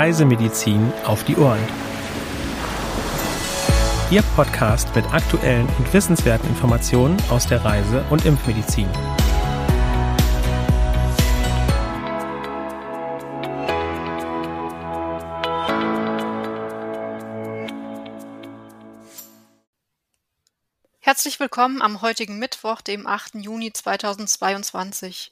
[0.00, 1.60] Reisemedizin auf die Ohren.
[4.10, 8.88] Ihr Podcast mit aktuellen und wissenswerten Informationen aus der Reise- und Impfmedizin.
[21.00, 23.34] Herzlich willkommen am heutigen Mittwoch, dem 8.
[23.34, 25.30] Juni 2022.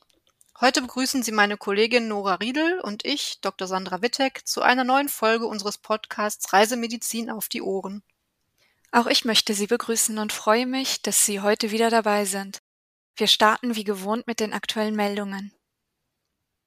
[0.61, 3.69] Heute begrüßen Sie meine Kollegin Nora Riedel und ich, Dr.
[3.69, 8.03] Sandra Wittek, zu einer neuen Folge unseres Podcasts Reisemedizin auf die Ohren.
[8.91, 12.61] Auch ich möchte Sie begrüßen und freue mich, dass Sie heute wieder dabei sind.
[13.15, 15.55] Wir starten wie gewohnt mit den aktuellen Meldungen.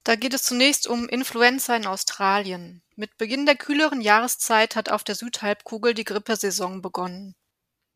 [0.06, 2.82] Da geht es zunächst um Influenza in Australien.
[2.96, 7.36] Mit Beginn der kühleren Jahreszeit hat auf der Südhalbkugel die Grippesaison begonnen.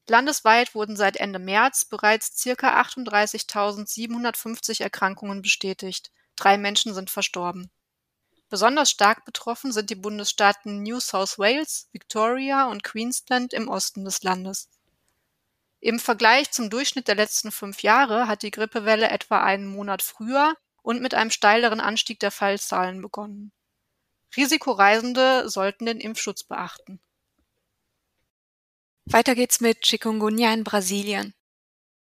[0.08, 7.72] Landesweit wurden seit Ende März bereits circa 38.750 Erkrankungen bestätigt, drei Menschen sind verstorben.
[8.50, 14.22] Besonders stark betroffen sind die Bundesstaaten New South Wales, Victoria und Queensland im Osten des
[14.22, 14.70] Landes.
[15.80, 20.56] Im Vergleich zum Durchschnitt der letzten fünf Jahre hat die Grippewelle etwa einen Monat früher
[20.84, 23.52] und mit einem steileren Anstieg der Fallzahlen begonnen.
[24.36, 27.00] Risikoreisende sollten den Impfschutz beachten.
[29.08, 31.34] Weiter geht's mit Chikungunya in Brasilien.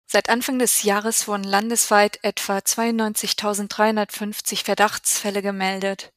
[0.07, 6.13] Seit Anfang des Jahres wurden landesweit etwa 92.350 Verdachtsfälle gemeldet.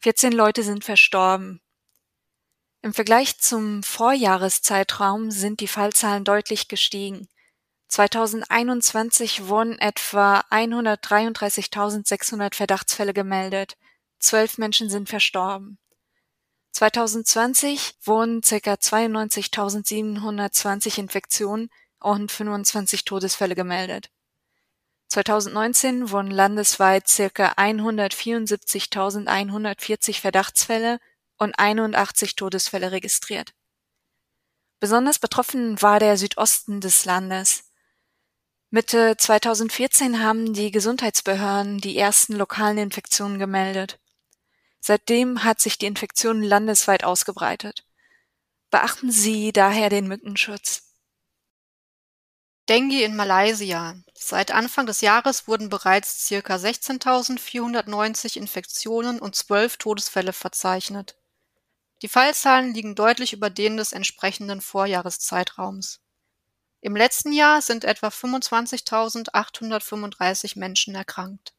[0.00, 1.62] 14 Leute sind verstorben.
[2.82, 7.26] Im Vergleich zum Vorjahreszeitraum sind die Fallzahlen deutlich gestiegen.
[7.88, 13.78] 2021 wurden etwa 133.600 Verdachtsfälle gemeldet.
[14.18, 15.78] Zwölf Menschen sind verstorben.
[16.74, 18.74] 2020 wurden ca.
[18.74, 24.10] 92.720 Infektionen und 25 Todesfälle gemeldet.
[25.06, 27.52] 2019 wurden landesweit ca.
[27.52, 30.98] 174.140 Verdachtsfälle
[31.38, 33.54] und 81 Todesfälle registriert.
[34.80, 37.70] Besonders betroffen war der Südosten des Landes.
[38.70, 44.00] Mitte 2014 haben die Gesundheitsbehörden die ersten lokalen Infektionen gemeldet.
[44.86, 47.86] Seitdem hat sich die Infektion landesweit ausgebreitet.
[48.68, 50.92] Beachten Sie daher den Mückenschutz.
[52.68, 53.96] Dengue in Malaysia.
[54.12, 56.56] Seit Anfang des Jahres wurden bereits ca.
[56.56, 61.16] 16.490 Infektionen und 12 Todesfälle verzeichnet.
[62.02, 66.02] Die Fallzahlen liegen deutlich über denen des entsprechenden Vorjahreszeitraums.
[66.82, 71.54] Im letzten Jahr sind etwa 25.835 Menschen erkrankt.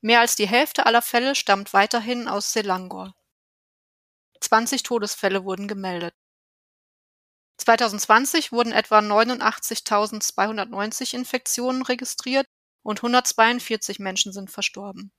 [0.00, 3.16] Mehr als die Hälfte aller Fälle stammt weiterhin aus Selangor.
[4.40, 6.14] 20 Todesfälle wurden gemeldet.
[7.58, 12.46] 2020 wurden etwa 89.290 Infektionen registriert
[12.82, 15.10] und 142 Menschen sind verstorben.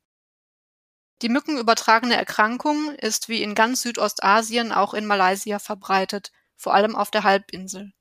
[1.22, 7.12] Die mückenübertragene Erkrankung ist wie in ganz Südostasien auch in Malaysia verbreitet, vor allem auf
[7.12, 7.92] der Halbinsel.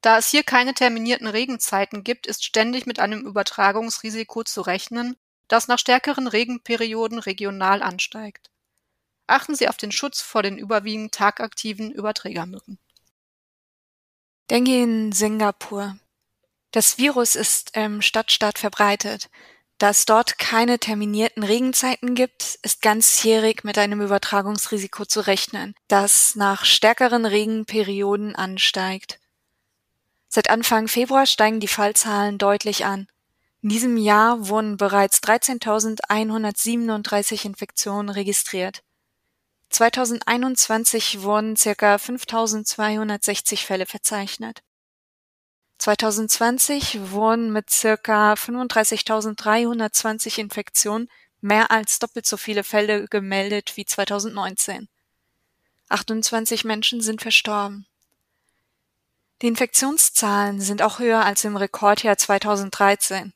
[0.00, 5.16] Da es hier keine terminierten Regenzeiten gibt, ist ständig mit einem Übertragungsrisiko zu rechnen
[5.48, 8.50] das nach stärkeren Regenperioden regional ansteigt.
[9.26, 12.78] Achten Sie auf den Schutz vor den überwiegend tagaktiven Überträgermücken.
[14.50, 15.98] Dengue in Singapur.
[16.70, 19.28] Das Virus ist im Stadtstaat verbreitet.
[19.78, 26.34] Da es dort keine terminierten Regenzeiten gibt, ist ganzjährig mit einem Übertragungsrisiko zu rechnen, das
[26.34, 29.20] nach stärkeren Regenperioden ansteigt.
[30.28, 33.06] Seit Anfang Februar steigen die Fallzahlen deutlich an.
[33.68, 38.82] In diesem Jahr wurden bereits 13.137 Infektionen registriert.
[39.68, 44.62] 2021 wurden circa 5.260 Fälle verzeichnet.
[45.76, 51.10] 2020 wurden mit circa 35.320 Infektionen
[51.42, 54.88] mehr als doppelt so viele Fälle gemeldet wie 2019.
[55.90, 57.86] 28 Menschen sind verstorben.
[59.42, 63.34] Die Infektionszahlen sind auch höher als im Rekordjahr 2013.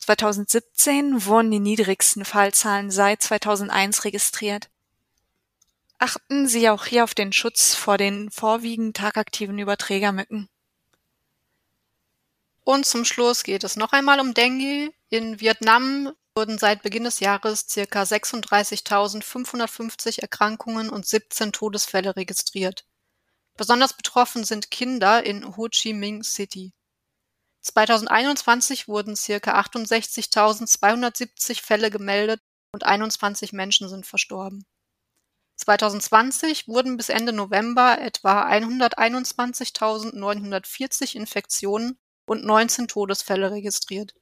[0.00, 4.70] 2017 wurden die niedrigsten Fallzahlen seit 2001 registriert.
[5.98, 10.48] Achten Sie auch hier auf den Schutz vor den vorwiegend tagaktiven Überträgermücken.
[12.64, 14.92] Und zum Schluss geht es noch einmal um Dengue.
[15.10, 18.02] In Vietnam wurden seit Beginn des Jahres ca.
[18.02, 22.84] 36.550 Erkrankungen und 17 Todesfälle registriert.
[23.56, 26.72] Besonders betroffen sind Kinder in Ho Chi Minh City.
[27.62, 32.40] 2021 wurden circa 68.270 Fälle gemeldet
[32.72, 34.64] und 21 Menschen sind verstorben.
[35.56, 44.14] 2020 wurden bis Ende November etwa 121.940 Infektionen und 19 Todesfälle registriert.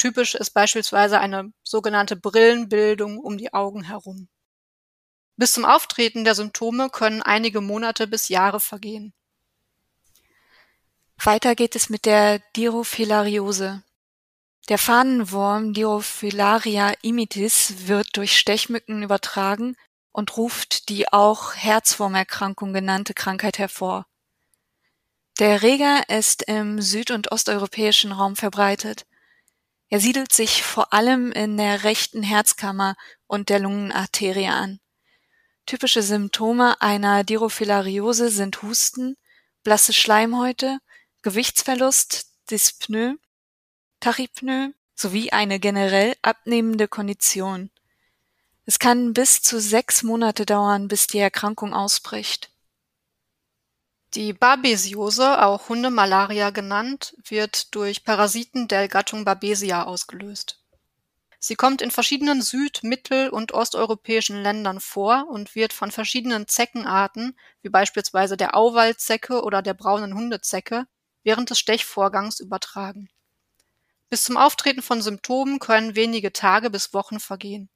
[0.00, 4.28] Typisch ist beispielsweise eine sogenannte Brillenbildung um die Augen herum.
[5.36, 9.12] Bis zum Auftreten der Symptome können einige Monate bis Jahre vergehen.
[11.22, 13.82] Weiter geht es mit der Dirophilariose.
[14.70, 19.76] Der Fahnenwurm Dirophilaria imitis wird durch Stechmücken übertragen
[20.12, 24.06] und ruft die auch Herzwurmerkrankung genannte Krankheit hervor.
[25.40, 29.04] Der Erreger ist im süd- und osteuropäischen Raum verbreitet.
[29.90, 32.94] Er siedelt sich vor allem in der rechten Herzkammer
[33.26, 34.78] und der Lungenarterie an.
[35.66, 39.16] Typische Symptome einer Dirophilariose sind Husten,
[39.64, 40.78] blasse Schleimhäute,
[41.22, 43.16] Gewichtsverlust, Dyspnoe,
[43.98, 47.70] Tachypnoe sowie eine generell abnehmende Kondition.
[48.66, 52.49] Es kann bis zu sechs Monate dauern, bis die Erkrankung ausbricht.
[54.14, 60.60] Die Babesiose, auch Hundemalaria genannt, wird durch Parasiten der Gattung Babesia ausgelöst.
[61.38, 67.38] Sie kommt in verschiedenen süd-, mittel- und osteuropäischen Ländern vor und wird von verschiedenen Zeckenarten,
[67.62, 70.86] wie beispielsweise der Auwaldzecke oder der braunen Hundezecke,
[71.22, 73.08] während des Stechvorgangs übertragen.
[74.08, 77.70] Bis zum Auftreten von Symptomen können wenige Tage bis Wochen vergehen.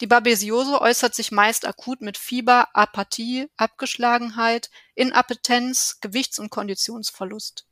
[0.00, 7.66] Die Babesiose äußert sich meist akut mit Fieber, Apathie, Abgeschlagenheit, Inappetenz, Gewichts- und Konditionsverlust.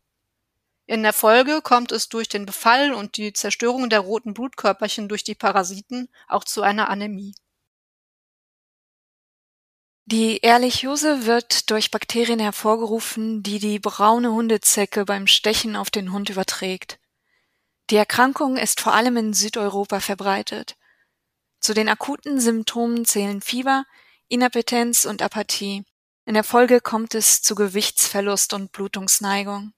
[0.84, 5.24] In der Folge kommt es durch den Befall und die Zerstörung der roten Blutkörperchen durch
[5.24, 7.34] die Parasiten auch zu einer Anämie.
[10.04, 16.30] Die Ehrlichiose wird durch Bakterien hervorgerufen, die die braune Hundezecke beim Stechen auf den Hund
[16.30, 16.98] überträgt.
[17.90, 20.76] Die Erkrankung ist vor allem in Südeuropa verbreitet.
[21.60, 23.84] Zu den akuten Symptomen zählen Fieber,
[24.28, 25.84] Inappetenz und Apathie.
[26.24, 29.72] In der Folge kommt es zu Gewichtsverlust und Blutungsneigung.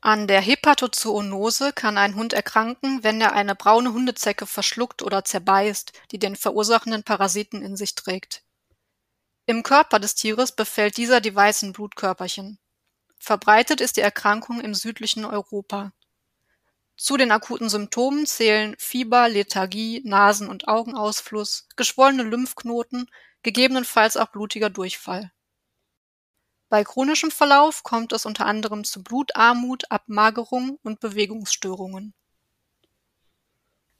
[0.00, 5.92] An der Hepatozoonose kann ein Hund erkranken, wenn er eine braune Hundezecke verschluckt oder zerbeißt,
[6.12, 8.44] die den verursachenden Parasiten in sich trägt.
[9.46, 12.58] Im Körper des Tieres befällt dieser die weißen Blutkörperchen.
[13.18, 15.92] Verbreitet ist die Erkrankung im südlichen Europa.
[16.96, 23.10] Zu den akuten Symptomen zählen Fieber, Lethargie, Nasen- und Augenausfluss, geschwollene Lymphknoten,
[23.42, 25.30] gegebenenfalls auch blutiger Durchfall.
[26.68, 32.14] Bei chronischem Verlauf kommt es unter anderem zu Blutarmut, Abmagerung und Bewegungsstörungen.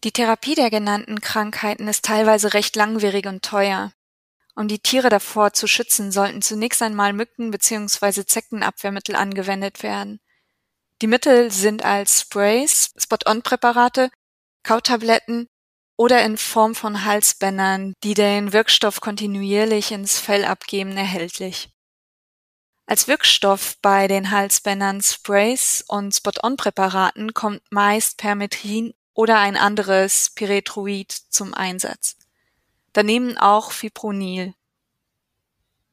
[0.03, 3.93] Die Therapie der genannten Krankheiten ist teilweise recht langwierig und teuer.
[4.55, 8.25] Um die Tiere davor zu schützen, sollten zunächst einmal Mücken- bzw.
[8.25, 10.21] Zeckenabwehrmittel angewendet werden.
[11.03, 14.11] Die Mittel sind als Sprays, Spot-on-Präparate,
[14.63, 15.47] Kautabletten
[15.97, 21.69] oder in Form von Halsbändern, die den Wirkstoff kontinuierlich ins Fell abgeben, erhältlich.
[22.87, 31.13] Als Wirkstoff bei den Halsbändern, Sprays und Spot-on-Präparaten kommt meist Permetrin oder ein anderes Pyrethroid
[31.13, 32.17] zum Einsatz.
[32.95, 34.55] Daneben auch Fipronil.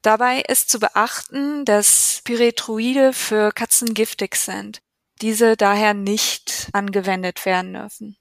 [0.01, 4.81] Dabei ist zu beachten, dass Pyrethroide für Katzen giftig sind
[5.23, 8.17] diese daher nicht angewendet werden dürfen.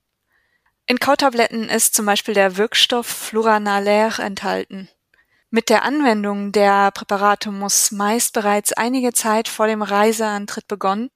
[0.87, 4.89] In Kautabletten ist zum Beispiel der Wirkstoff Fluranalair enthalten.
[5.51, 11.11] Mit der Anwendung der Präparate muss meist bereits einige Zeit vor dem Reiseantritt begonnen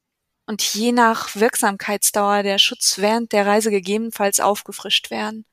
[0.46, 5.44] und je nach Wirksamkeitsdauer der Schutz während der Reise gegebenenfalls aufgefrischt werden.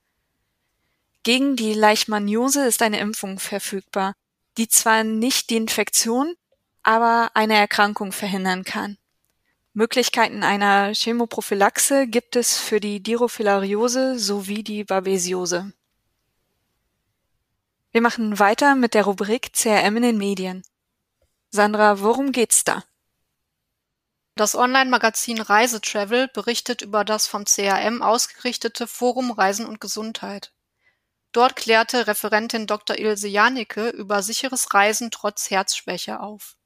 [1.22, 4.16] Gegen die Leishmaniose ist eine Impfung verfügbar,
[4.58, 6.34] die zwar nicht die Infektion,
[6.82, 8.98] aber eine Erkrankung verhindern kann.
[9.74, 15.74] Möglichkeiten einer Chemoprophylaxe gibt es für die Dirophilariose sowie die Babesiose.
[17.92, 20.64] Wir machen weiter mit der Rubrik CRM in den Medien.
[21.50, 22.84] Sandra, worum geht's da?
[24.36, 30.54] Das Online-Magazin Reisetravel berichtet über das vom CRM ausgerichtete Forum Reisen und Gesundheit.
[31.32, 32.98] Dort klärte Referentin Dr.
[32.98, 36.58] Ilse Janicke über sicheres Reisen trotz Herzschwäche auf.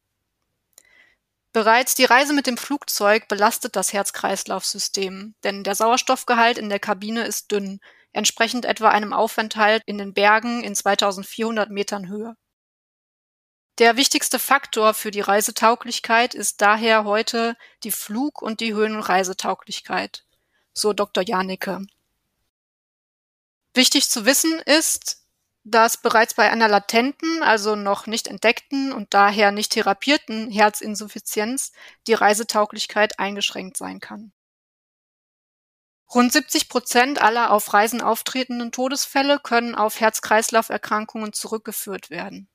[1.54, 7.26] Bereits die Reise mit dem Flugzeug belastet das Herz-Kreislauf-System, denn der Sauerstoffgehalt in der Kabine
[7.26, 7.80] ist dünn,
[8.12, 12.36] entsprechend etwa einem Aufenthalt in den Bergen in 2400 Metern Höhe.
[13.80, 20.26] Der wichtigste Faktor für die Reisetauglichkeit ist daher heute die Flug- und die Höhenreisetauglichkeit,
[20.74, 21.24] so Dr.
[21.24, 21.86] Janicke.
[23.76, 25.27] Wichtig zu wissen ist,
[25.70, 31.74] dass bereits bei einer latenten, also noch nicht entdeckten und daher nicht therapierten Herzinsuffizienz
[32.08, 34.32] die Reisetauglichkeit eingeschränkt sein kann.
[36.14, 42.48] Rund 70 Prozent aller auf Reisen auftretenden Todesfälle können auf Herz-Kreislauf-Erkrankungen zurückgeführt werden.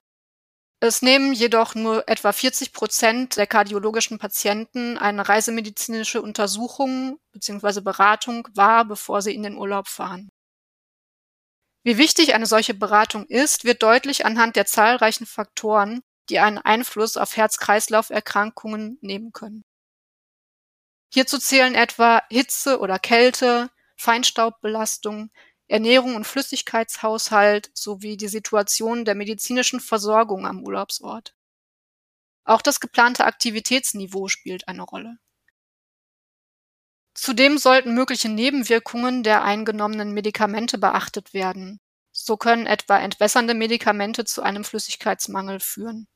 [0.80, 7.82] Es nehmen jedoch nur etwa 40 Prozent der kardiologischen Patienten eine reisemedizinische Untersuchung bzw.
[7.82, 10.30] Beratung wahr, bevor sie in den Urlaub fahren.
[11.84, 17.16] Wie wichtig eine solche Beratung ist, wird deutlich anhand der zahlreichen Faktoren, die einen Einfluss
[17.16, 19.64] auf Herz-Kreislauf-Erkrankungen nehmen können.
[21.12, 25.30] Hierzu zählen etwa Hitze oder Kälte, Feinstaubbelastung,
[25.66, 31.34] Ernährung und Flüssigkeitshaushalt sowie die Situation der medizinischen Versorgung am Urlaubsort.
[32.44, 35.18] Auch das geplante Aktivitätsniveau spielt eine Rolle.
[37.14, 41.80] Zudem sollten mögliche Nebenwirkungen der eingenommenen Medikamente beachtet werden.
[42.10, 46.06] So können etwa entwässernde Medikamente zu einem Flüssigkeitsmangel führen.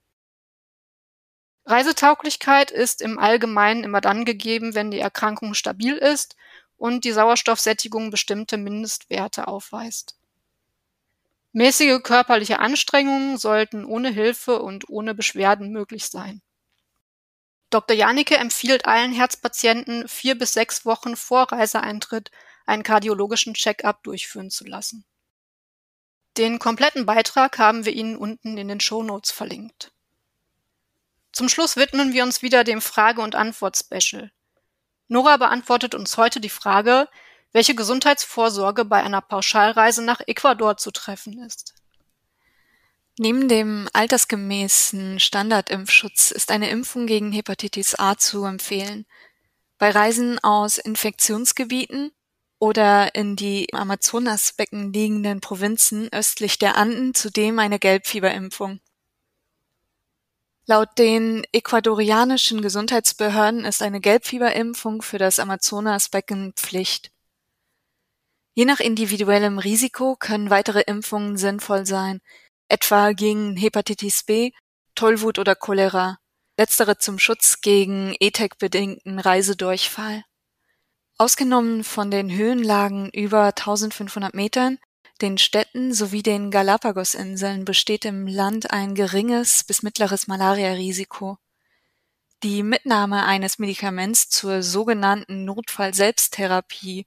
[1.67, 6.37] Reisetauglichkeit ist im Allgemeinen immer dann gegeben, wenn die Erkrankung stabil ist
[6.77, 10.17] und die Sauerstoffsättigung bestimmte Mindestwerte aufweist.
[11.53, 16.43] Mäßige körperliche Anstrengungen sollten ohne Hilfe und ohne Beschwerden möglich sein.
[17.71, 17.97] Dr.
[17.97, 22.31] Janicke empfiehlt allen Herzpatienten, vier bis sechs Wochen vor Reiseeintritt
[22.65, 25.05] einen kardiologischen Check-up durchführen zu lassen.
[26.37, 29.93] Den kompletten Beitrag haben wir Ihnen unten in den Shownotes verlinkt.
[31.33, 34.31] Zum Schluss widmen wir uns wieder dem Frage- und Antwort-Special.
[35.09, 37.09] Nora beantwortet uns heute die Frage,
[37.53, 41.75] welche Gesundheitsvorsorge bei einer Pauschalreise nach Ecuador zu treffen ist.
[43.19, 49.07] Neben dem altersgemäßen Standardimpfschutz ist eine Impfung gegen Hepatitis A zu empfehlen.
[49.79, 52.13] Bei Reisen aus Infektionsgebieten
[52.59, 58.81] oder in die Amazonasbecken liegenden Provinzen östlich der Anden zudem eine Gelbfieberimpfung.
[60.67, 67.13] Laut den ecuadorianischen Gesundheitsbehörden ist eine Gelbfieberimpfung für das Amazonasbecken Pflicht.
[68.55, 72.21] Je nach individuellem Risiko können weitere Impfungen sinnvoll sein,
[72.69, 74.53] etwa gegen Hepatitis B,
[74.95, 76.19] Tollwut oder Cholera,
[76.59, 80.25] letztere zum Schutz gegen ETEC-bedingten Reisedurchfall.
[81.19, 84.79] Ausgenommen von den Höhenlagen über 1500 Metern
[85.23, 91.39] den Städten sowie den Galapagosinseln besteht im Land ein geringes bis mittleres Malariarisiko.
[92.43, 97.07] Die Mitnahme eines Medikaments zur sogenannten Notfall-Selbsttherapie,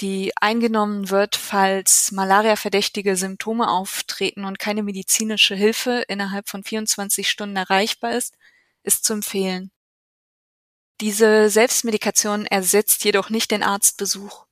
[0.00, 7.56] die eingenommen wird, falls malariaverdächtige Symptome auftreten und keine medizinische Hilfe innerhalb von 24 Stunden
[7.56, 8.36] erreichbar ist,
[8.82, 9.70] ist zu empfehlen.
[11.00, 14.46] Diese Selbstmedikation ersetzt jedoch nicht den Arztbesuch.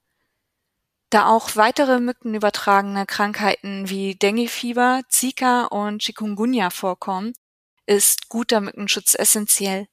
[1.10, 7.34] Da auch weitere mückenübertragene Krankheiten wie Denguefieber, Zika und Chikungunya vorkommen,
[7.86, 9.86] ist guter Mückenschutz essentiell.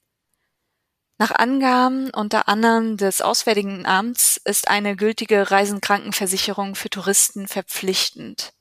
[1.22, 8.52] Nach Angaben unter anderem des Auswärtigen Amts ist eine gültige Reisenkrankenversicherung für Touristen verpflichtend.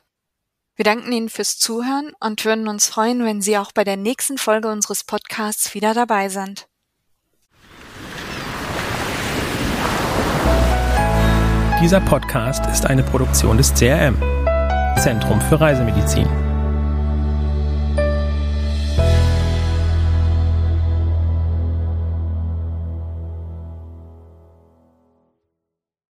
[0.76, 4.38] Wir danken Ihnen fürs Zuhören und würden uns freuen, wenn Sie auch bei der nächsten
[4.38, 6.68] Folge unseres Podcasts wieder dabei sind.
[11.82, 14.16] Dieser Podcast ist eine Produktion des CRM,
[15.02, 16.41] Zentrum für Reisemedizin.